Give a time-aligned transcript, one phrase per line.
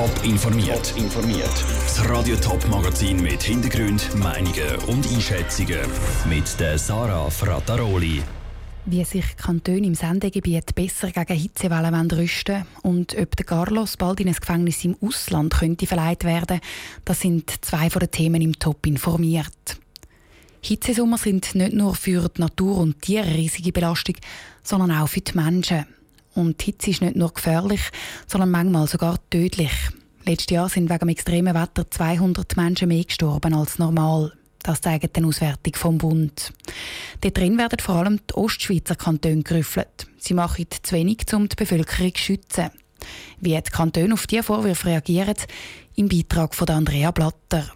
[0.00, 0.94] Top informiert.
[0.96, 1.64] informiert.
[1.84, 5.80] Das Radio Top Magazin mit Hintergrund, Meinungen und Einschätzungen
[6.26, 8.22] mit der Sarah Frataroli.
[8.86, 14.28] Wie sich Kantone im Sendegebiet besser gegen Hitzewellen rüsten und ob der Carlos bald in
[14.28, 16.60] ein Gefängnis im Ausland könnte verleiht werden,
[17.04, 19.78] das sind zwei von den Themen im Top informiert.
[20.62, 24.16] Hitzesommer sind nicht nur für die Natur und Tiere riesige Belastung,
[24.62, 25.84] sondern auch für die Menschen.
[26.34, 27.80] Und Hitze ist nicht nur gefährlich,
[28.26, 29.72] sondern manchmal sogar tödlich.
[30.24, 34.32] Letztes Jahr sind wegen dem extremen Wetter 200 Menschen mehr gestorben als normal.
[34.62, 36.52] Das zeigt die Auswertung vom Bund.
[37.22, 40.06] Dort drin werden vor allem die Ostschweizer Kantone gerüffelt.
[40.18, 42.70] Sie machen zu wenig, um die Bevölkerung zu schützen.
[43.40, 45.36] Wie die Kantone auf diese Vorwürfe reagieren,
[45.96, 47.72] im Beitrag von Andrea Blatter.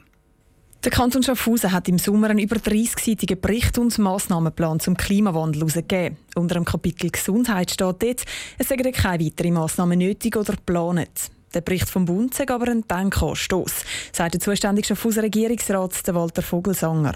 [0.85, 6.19] Der Kanton Schaffhausen hat im Sommer einen über 30-seitigen Bericht und Massnahmenplan zum Klimawandel herausgegeben.
[6.35, 8.25] Unter dem Kapitel Gesundheit steht dort,
[8.59, 11.31] es seien keine weiteren Massnahmen nötig oder geplant.
[11.55, 13.73] Der Bericht vom Bund sagt aber ein Denkanstoss,
[14.13, 17.15] sagt der zuständige Schaffhauser Regierungsrat Walter Vogelsanger.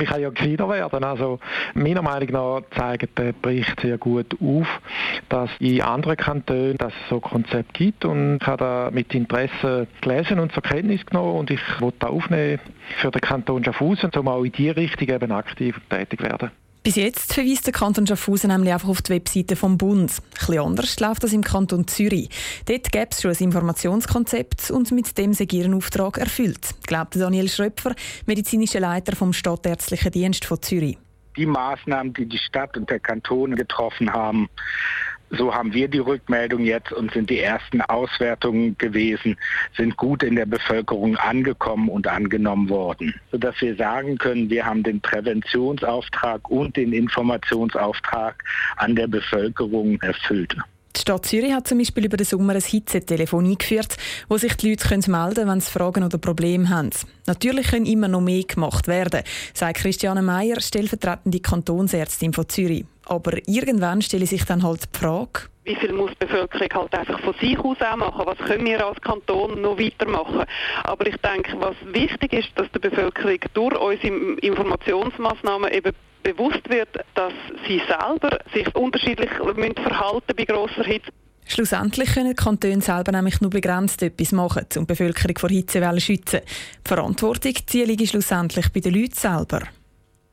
[0.00, 1.04] Ich kann ja gescheiter werden.
[1.04, 1.38] Also
[1.74, 4.80] meiner Meinung nach zeigt der Bericht sehr gut auf,
[5.28, 9.86] dass in anderen Kantonen dass es so Konzept gibt und ich habe da mit Interesse
[10.00, 12.60] gelesen und zur Kenntnis genommen und ich wollte da aufnehmen
[12.96, 16.50] für den Kanton Schaffhausen, um auch in diese Richtung eben aktiv tätig werden.
[16.82, 20.10] Bis jetzt verweist der Kanton Schaffhausen nämlich einfach auf die Webseite vom Bund.
[20.48, 22.30] Ein anders läuft das im Kanton Zürich.
[22.64, 27.50] Dort gäbe es schon ein Informationskonzept und mit dem sei ihren Auftrag erfüllt, glaubt Daniel
[27.50, 30.96] Schröpfer, medizinischer Leiter vom Stadtärztlichen Dienst von Zürich.
[31.36, 34.48] Die Maßnahmen, die die Stadt und der Kanton getroffen haben,
[35.30, 39.36] so haben wir die Rückmeldung jetzt und sind die ersten Auswertungen gewesen,
[39.76, 44.82] sind gut in der Bevölkerung angekommen und angenommen worden, sodass wir sagen können, wir haben
[44.82, 48.42] den Präventionsauftrag und den Informationsauftrag
[48.76, 50.56] an der Bevölkerung erfüllt.
[50.96, 53.96] Die Stadt Zürich hat zum Beispiel über den Sommer ein Hitzetelefon eingeführt,
[54.28, 56.90] wo sich die Leute melden können, wenn sie Fragen oder Probleme haben.
[57.26, 59.22] Natürlich können immer noch mehr gemacht werden,
[59.54, 62.84] sagt Christiane Meyer, stellvertretende Kantonsärztin von Zürich.
[63.04, 67.20] Aber irgendwann stelle sich dann halt die Frage, wie viel muss die Bevölkerung halt einfach
[67.20, 68.22] von sich aus auch machen?
[68.24, 70.44] Was können wir als Kanton noch weitermachen?
[70.84, 76.96] Aber ich denke, was wichtig ist, dass die Bevölkerung durch unsere Informationsmaßnahmen eben bewusst wird,
[77.14, 77.32] dass
[77.66, 81.10] sie selber sich unterschiedlich verhalten bei grosser Hitze.
[81.46, 85.98] Schlussendlich können die Kantone selber nämlich nur begrenzt etwas machen, um die Bevölkerung vor Hitzewellen
[85.98, 86.40] zu schützen.
[86.44, 89.62] Die Verantwortung die liegt schlussendlich bei den Leuten selber.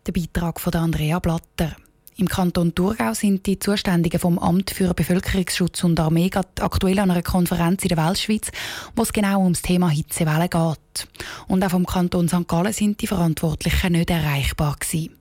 [0.06, 1.76] Der Beitrag von Andrea Blatter.
[2.20, 7.22] Im Kanton Thurgau sind die Zuständigen vom Amt für Bevölkerungsschutz und Armee aktuell an einer
[7.22, 8.50] Konferenz in der Weltschweiz,
[8.96, 11.08] wo es genau ums Thema Hitzewellen geht.
[11.48, 12.48] Und auch vom Kanton St.
[12.48, 15.16] Gallen sind die Verantwortlichen nicht erreichbar gewesen.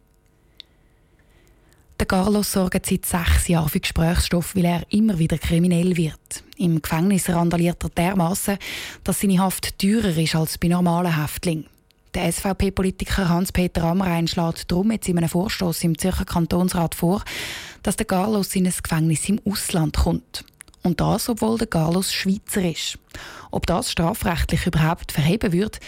[2.01, 6.45] Der Carlos sorgt seit sechs Jahren für Gesprächsstoff, weil er immer wieder kriminell wird.
[6.57, 8.57] Im Gefängnis randaliert er dermaßen,
[9.05, 11.67] dass seine Haft teurer ist als bei normalen Häftlingen.
[12.17, 17.23] Der SVP-Politiker Hans-Peter Amrein schlägt darum jetzt in einem Vorstoß im Zürcher Kantonsrat vor,
[17.83, 20.43] dass der Carlos in ein Gefängnis im Ausland kommt.
[20.83, 22.99] Und das, obwohl der Carlos Schweizer ist.
[23.51, 25.79] Ob das strafrechtlich überhaupt verheben wird,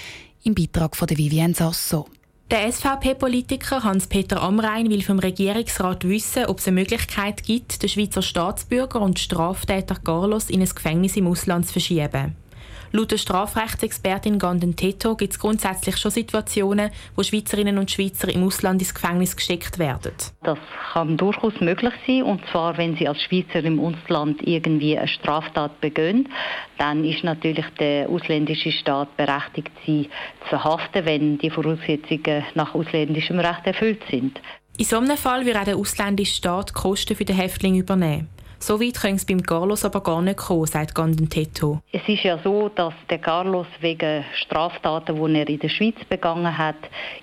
[0.44, 2.10] im Beitrag von Vivienne Sasso.
[2.50, 8.20] Der SVP-Politiker Hans-Peter Amrein will vom Regierungsrat wissen, ob es eine Möglichkeit gibt, den Schweizer
[8.20, 12.36] Staatsbürger und Straftäter Carlos in ein Gefängnis im Ausland zu verschieben.
[12.90, 18.44] Laut der Strafrechtsexpertin Ganden Teto gibt es grundsätzlich schon Situationen, wo Schweizerinnen und Schweizer im
[18.44, 20.12] Ausland ins Gefängnis gesteckt werden.
[20.42, 20.58] Das
[20.92, 25.80] kann durchaus möglich sein, und zwar, wenn sie als Schweizer im Ausland irgendwie eine Straftat
[25.82, 26.28] begehen,
[26.78, 30.08] dann ist natürlich der ausländische Staat berechtigt, sie
[30.44, 34.40] zu verhaften, wenn die Voraussetzungen nach ausländischem Recht erfüllt sind.
[34.78, 38.28] In so einem Fall würde auch der ausländische Staat Kosten für den Häftling übernehmen.
[38.60, 41.80] So weit könnte es beim Carlos aber gar nicht kommen, sagt Gandentetto.
[41.92, 46.58] Es ist ja so, dass der Carlos wegen Straftaten, die er in der Schweiz begangen
[46.58, 46.76] hat,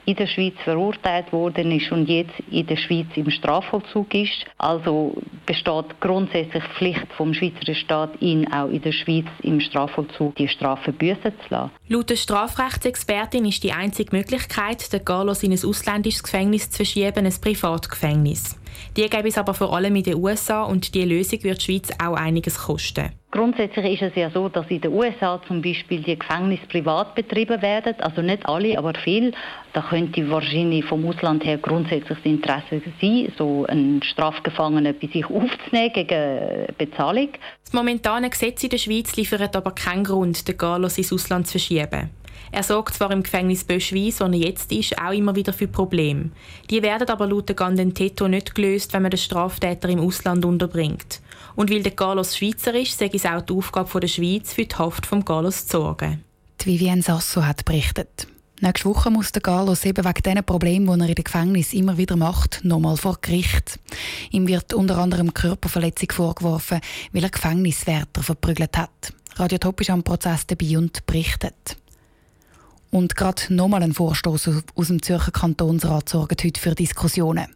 [0.05, 4.45] in der Schweiz verurteilt worden ist und jetzt in der Schweiz im Strafvollzug ist.
[4.57, 5.15] Also
[5.45, 10.93] besteht grundsätzlich Pflicht vom Schweizer Staat, ihn auch in der Schweiz im Strafvollzug die Strafe
[10.93, 11.71] büßen zu lassen.
[11.89, 17.25] Laut der Strafrechtsexpertin ist die einzige Möglichkeit, den Carlos in ein ausländisches Gefängnis zu verschieben,
[17.25, 18.57] ein Privatgefängnis.
[18.95, 21.89] Die gäbe es aber vor allem in den USA und die Lösung wird die Schweiz
[22.03, 23.11] auch einiges kosten.
[23.31, 27.61] Grundsätzlich ist es ja so, dass in den USA zum Beispiel die Gefängnisse privat betrieben
[27.61, 29.33] werden, also nicht alle, aber viel.
[29.73, 35.25] Da könnte wahrscheinlich vom Ausland her grundsätzlich das Interesse sein, so einen Strafgefangenen bei sich
[35.25, 37.27] aufzunehmen gegen Bezahlung.
[37.65, 41.59] Das momentane Gesetz in der Schweiz liefert aber keinen Grund, den Carlos ins Ausland zu
[41.59, 42.11] verschieben.
[42.55, 46.29] Er sorgt zwar im Gefängnis Böschweiss, wo er jetzt ist, auch immer wieder für Probleme.
[46.69, 51.19] Die werden aber laut Gandentetto nicht gelöst, wenn man den Straftäter im Ausland unterbringt.
[51.57, 54.73] Und weil der Carlos Schweizer ist, sage es auch die Aufgabe der Schweiz, für die
[54.73, 56.23] Haft von Carlos zu sorgen.
[56.61, 58.25] Die Vivienne Sasso hat berichtet.
[58.61, 61.97] Nächste Woche muss der Carlos eben wegen diesen Problemen, die er in den Gefängnis immer
[61.97, 63.81] wieder macht, nochmal vor Gericht.
[64.31, 66.79] Ihm wird unter anderem Körperverletzung vorgeworfen,
[67.11, 69.11] weil er Gefängniswärter verprügelt hat.
[69.35, 71.75] Radio Top ist am Prozess dabei und berichtet.
[72.95, 77.47] Und gerade nochmal ein Vorstoß aus dem Zürcher Kantonsrat sorgt heute für Diskussionen.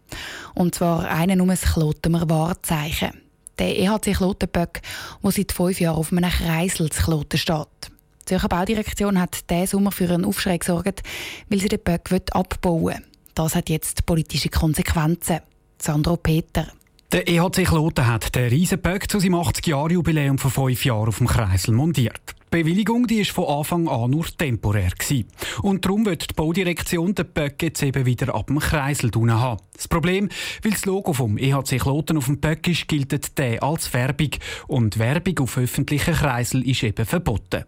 [0.53, 3.12] Und zwar einen um ein Klotemer Wahrzeichen.
[3.57, 4.81] Der EHC Klotenböck,
[5.24, 7.68] der seit fünf Jahren auf einem Kreisel zu Kloten steht.
[7.88, 11.03] Die Zürcher Baudirektion hat diesen Sommer für einen Aufschrei gesorgt,
[11.47, 13.06] weil sie den Böck abbauen will.
[13.33, 15.39] Das hat jetzt politische Konsequenzen.
[15.81, 16.68] Sandro Peter.
[17.11, 21.73] Der EHC Kloten hat den Riesenböck zu seinem 80-Jahr-Jubiläum vor fünf Jahren auf dem Kreisel
[21.73, 22.21] montiert.
[22.53, 24.91] Die Bewilligung die ist von Anfang an nur temporär.
[24.91, 25.25] Gewesen.
[25.63, 29.59] Und darum wird die Baudirektion den Böck jetzt eben wieder ab dem Kreisel haben.
[29.73, 30.29] Das Problem,
[30.61, 34.29] weil das Logo vom EHC Kloten auf dem Böck ist, gilt der als Werbung.
[34.67, 37.65] Und Werbung auf öffentlichen Kreisel ist eben verboten.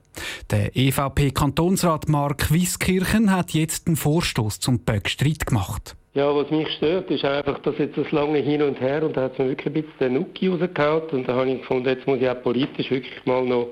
[0.51, 5.95] Der EVP-Kantonsrat Mark Wieskirchen hat jetzt einen Vorstoß zum Böck-Streit gemacht.
[6.13, 9.23] Ja, was mich stört, ist einfach, dass jetzt das lange Hin und Her und da
[9.23, 12.05] hat es mir wirklich ein bisschen den Nuki rausgehauen und da habe ich gefunden, jetzt
[12.05, 13.69] muss ich auch politisch wirklich mal noch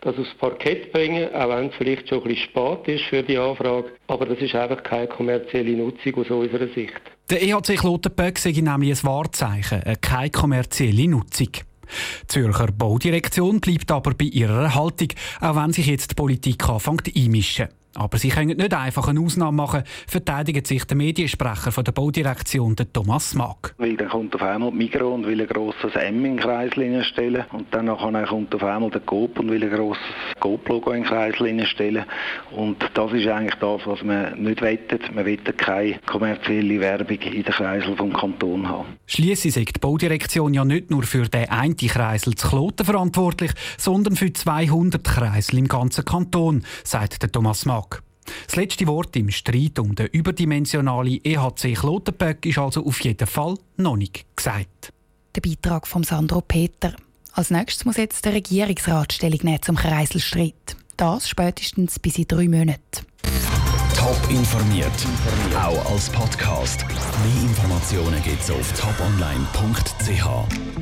[0.00, 3.36] das aufs Parkett bringen, auch wenn es vielleicht schon ein bisschen spät ist für die
[3.36, 3.92] Anfrage.
[4.08, 7.00] Aber das ist einfach keine kommerzielle Nutzung aus unserer Sicht.
[7.30, 11.48] Der EHC Klotenböck sei nämlich ein Wahrzeichen, keine kommerzielle Nutzung.
[11.52, 15.08] Die Zürcher Baudirektion bleibt aber bei ihrer Haltung,
[15.40, 17.68] auch wenn sich jetzt die Politik anfängt einmischen.
[17.94, 22.74] Aber sie können nicht einfach eine Ausnahme machen, verteidigt sich der Mediensprecher von der Baudirektion,
[22.76, 23.74] der Thomas Mack.
[23.78, 27.44] Weil dann kommt auf einmal die Migros und will ein grosses M in Kreisel stellen
[27.52, 27.86] und dann
[28.26, 30.02] kommt auf einmal der Coop und will ein grosses
[30.40, 32.04] Coop-Logo in Kreisel stellen
[32.50, 35.14] und das ist eigentlich das, was man nicht wettet.
[35.14, 38.86] Man wettet keine kommerzielle Werbung in den Kreisel vom Kanton haben.
[39.06, 44.16] Schliesslich ist die Baudirektion ja nicht nur für den einen Kreisel zu Kloten verantwortlich, sondern
[44.16, 47.81] für 200 Kreisel im ganzen Kanton, sagt der Thomas Mack.
[48.46, 53.56] Das letzte Wort im Streit um den überdimensionalen EHC Klotenberg ist also auf jeden Fall
[53.76, 54.92] noch nicht gesagt.
[55.34, 56.94] Der Beitrag von Sandro Peter.
[57.32, 60.76] Als nächstes muss jetzt der Regierungsrat Stellung nehmen zum Kreiselstreit.
[60.96, 63.06] Das spätestens bis in drei Monaten.
[63.96, 64.90] Top informiert,
[65.54, 66.84] auch als Podcast.
[66.86, 70.81] Mehr Informationen gibt es auf toponline.ch.